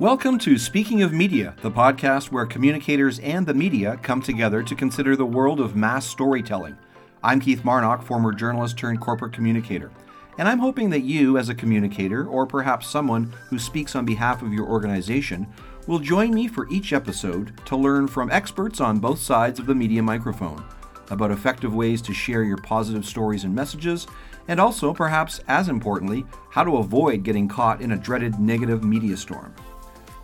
Welcome 0.00 0.38
to 0.38 0.56
Speaking 0.56 1.02
of 1.02 1.12
Media, 1.12 1.54
the 1.60 1.70
podcast 1.70 2.32
where 2.32 2.46
communicators 2.46 3.18
and 3.18 3.46
the 3.46 3.52
media 3.52 3.98
come 4.02 4.22
together 4.22 4.62
to 4.62 4.74
consider 4.74 5.14
the 5.14 5.26
world 5.26 5.60
of 5.60 5.76
mass 5.76 6.06
storytelling. 6.06 6.78
I'm 7.22 7.38
Keith 7.38 7.64
Marnock, 7.64 8.02
former 8.02 8.32
journalist 8.32 8.78
turned 8.78 9.02
corporate 9.02 9.34
communicator, 9.34 9.90
and 10.38 10.48
I'm 10.48 10.58
hoping 10.58 10.88
that 10.88 11.02
you, 11.02 11.36
as 11.36 11.50
a 11.50 11.54
communicator, 11.54 12.26
or 12.26 12.46
perhaps 12.46 12.86
someone 12.86 13.34
who 13.50 13.58
speaks 13.58 13.94
on 13.94 14.06
behalf 14.06 14.40
of 14.40 14.54
your 14.54 14.66
organization, 14.66 15.46
will 15.86 15.98
join 15.98 16.32
me 16.32 16.48
for 16.48 16.66
each 16.70 16.94
episode 16.94 17.60
to 17.66 17.76
learn 17.76 18.08
from 18.08 18.30
experts 18.30 18.80
on 18.80 19.00
both 19.00 19.20
sides 19.20 19.58
of 19.58 19.66
the 19.66 19.74
media 19.74 20.02
microphone 20.02 20.64
about 21.10 21.30
effective 21.30 21.74
ways 21.74 22.00
to 22.00 22.14
share 22.14 22.42
your 22.42 22.56
positive 22.56 23.04
stories 23.04 23.44
and 23.44 23.54
messages, 23.54 24.06
and 24.48 24.58
also, 24.58 24.94
perhaps 24.94 25.42
as 25.46 25.68
importantly, 25.68 26.24
how 26.48 26.64
to 26.64 26.78
avoid 26.78 27.22
getting 27.22 27.46
caught 27.46 27.82
in 27.82 27.92
a 27.92 27.98
dreaded 27.98 28.38
negative 28.40 28.82
media 28.82 29.14
storm. 29.14 29.54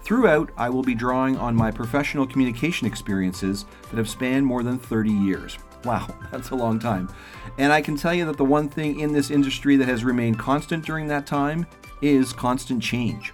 Throughout, 0.07 0.53
I 0.57 0.71
will 0.71 0.85
be 0.85 0.95
drawing 0.95 1.37
on 1.37 1.57
my 1.57 1.73
professional 1.73 2.29
communication 2.29 2.87
experiences 2.87 3.65
that 3.91 3.97
have 3.97 4.09
spanned 4.09 4.47
more 4.47 4.63
than 4.63 4.79
30 4.79 5.11
years. 5.11 5.59
Wow, 5.85 6.07
that's 6.31 6.51
a 6.51 6.55
long 6.55 6.79
time. 6.79 7.13
And 7.59 7.73
I 7.73 7.83
can 7.83 7.97
tell 7.97 8.15
you 8.15 8.25
that 8.27 8.37
the 8.37 8.45
one 8.45 8.69
thing 8.69 9.01
in 9.01 9.13
this 9.13 9.33
industry 9.33 9.75
that 9.75 9.89
has 9.89 10.05
remained 10.05 10.39
constant 10.39 10.87
during 10.87 11.09
that 11.09 11.27
time 11.27 11.67
is 12.03 12.33
constant 12.33 12.81
change. 12.85 13.33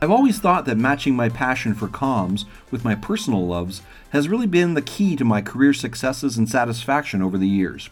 I've 0.00 0.10
always 0.10 0.40
thought 0.40 0.64
that 0.64 0.76
matching 0.76 1.14
my 1.14 1.28
passion 1.28 1.72
for 1.72 1.86
comms 1.86 2.46
with 2.72 2.84
my 2.84 2.96
personal 2.96 3.46
loves 3.46 3.82
has 4.10 4.28
really 4.28 4.48
been 4.48 4.74
the 4.74 4.82
key 4.82 5.14
to 5.14 5.24
my 5.24 5.40
career 5.40 5.72
successes 5.72 6.36
and 6.36 6.48
satisfaction 6.48 7.22
over 7.22 7.38
the 7.38 7.46
years. 7.46 7.90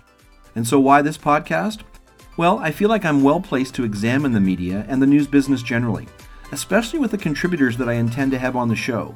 And 0.57 0.67
so, 0.67 0.81
why 0.81 1.01
this 1.01 1.17
podcast? 1.17 1.83
Well, 2.37 2.59
I 2.59 2.73
feel 2.73 2.89
like 2.89 3.05
I'm 3.05 3.23
well 3.23 3.41
placed 3.41 3.77
to 3.77 3.85
examine 3.85 4.33
the 4.33 4.41
media 4.41 4.85
and 4.89 5.01
the 5.01 5.07
news 5.07 5.29
business 5.29 5.63
generally 5.63 6.09
especially 6.53 6.99
with 6.99 7.11
the 7.11 7.19
contributors 7.19 7.77
that 7.77 7.89
I 7.89 7.95
intend 7.95 8.33
to 8.33 8.39
have 8.39 8.57
on 8.57 8.69
the 8.69 8.77
show. 8.77 9.15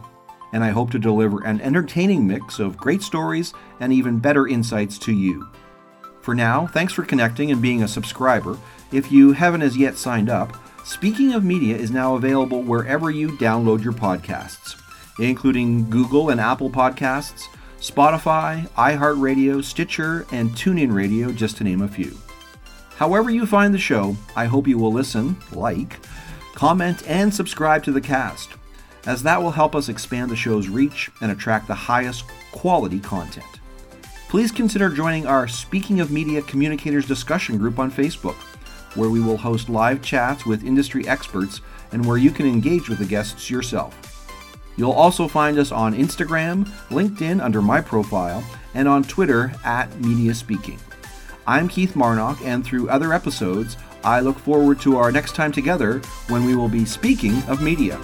And 0.52 0.62
I 0.62 0.70
hope 0.70 0.90
to 0.92 0.98
deliver 0.98 1.44
an 1.44 1.60
entertaining 1.60 2.26
mix 2.26 2.58
of 2.58 2.76
great 2.76 3.02
stories 3.02 3.52
and 3.80 3.92
even 3.92 4.18
better 4.18 4.46
insights 4.46 4.98
to 5.00 5.12
you. 5.12 5.48
For 6.20 6.34
now, 6.34 6.66
thanks 6.66 6.92
for 6.92 7.04
connecting 7.04 7.50
and 7.50 7.60
being 7.60 7.82
a 7.82 7.88
subscriber. 7.88 8.56
If 8.92 9.10
you 9.10 9.32
haven't 9.32 9.62
as 9.62 9.76
yet 9.76 9.98
signed 9.98 10.30
up, 10.30 10.56
Speaking 10.84 11.32
of 11.32 11.44
Media 11.44 11.74
is 11.74 11.90
now 11.90 12.14
available 12.14 12.60
wherever 12.60 13.10
you 13.10 13.30
download 13.30 13.82
your 13.82 13.94
podcasts, 13.94 14.78
including 15.18 15.88
Google 15.88 16.28
and 16.28 16.38
Apple 16.38 16.68
Podcasts, 16.68 17.44
Spotify, 17.78 18.68
iHeartRadio, 18.72 19.64
Stitcher, 19.64 20.26
and 20.30 20.50
TuneIn 20.50 20.92
Radio, 20.92 21.32
just 21.32 21.56
to 21.56 21.64
name 21.64 21.80
a 21.80 21.88
few. 21.88 22.14
However, 22.96 23.30
you 23.30 23.46
find 23.46 23.72
the 23.72 23.78
show, 23.78 24.14
I 24.36 24.44
hope 24.44 24.68
you 24.68 24.76
will 24.76 24.92
listen, 24.92 25.38
like, 25.52 25.98
comment, 26.54 27.02
and 27.08 27.32
subscribe 27.32 27.82
to 27.84 27.92
the 27.92 28.00
cast, 28.00 28.50
as 29.06 29.22
that 29.22 29.42
will 29.42 29.50
help 29.50 29.74
us 29.74 29.88
expand 29.88 30.30
the 30.30 30.36
show's 30.36 30.68
reach 30.68 31.10
and 31.20 31.30
attract 31.30 31.66
the 31.66 31.74
highest 31.74 32.24
quality 32.52 33.00
content. 33.00 33.46
Please 34.28 34.50
consider 34.50 34.88
joining 34.88 35.26
our 35.26 35.46
Speaking 35.46 36.00
of 36.00 36.10
Media 36.10 36.42
Communicators 36.42 37.06
discussion 37.06 37.58
group 37.58 37.78
on 37.78 37.90
Facebook, 37.90 38.36
where 38.96 39.10
we 39.10 39.20
will 39.20 39.36
host 39.36 39.68
live 39.68 40.02
chats 40.02 40.46
with 40.46 40.64
industry 40.64 41.06
experts 41.06 41.60
and 41.92 42.04
where 42.04 42.16
you 42.16 42.30
can 42.30 42.46
engage 42.46 42.88
with 42.88 42.98
the 42.98 43.04
guests 43.04 43.50
yourself. 43.50 44.26
You'll 44.76 44.92
also 44.92 45.28
find 45.28 45.58
us 45.58 45.70
on 45.70 45.94
Instagram, 45.94 46.66
LinkedIn 46.88 47.40
under 47.40 47.62
my 47.62 47.80
profile, 47.80 48.42
and 48.74 48.88
on 48.88 49.04
Twitter 49.04 49.52
at 49.64 49.94
Media 50.00 50.34
Speaking. 50.34 50.80
I'm 51.46 51.68
Keith 51.68 51.94
Marnock, 51.94 52.42
and 52.44 52.64
through 52.64 52.88
other 52.88 53.12
episodes, 53.12 53.76
I 54.04 54.20
look 54.20 54.38
forward 54.38 54.80
to 54.80 54.98
our 54.98 55.10
next 55.10 55.34
time 55.34 55.50
together 55.50 56.00
when 56.28 56.44
we 56.44 56.54
will 56.54 56.68
be 56.68 56.84
speaking 56.84 57.42
of 57.44 57.62
media. 57.62 57.98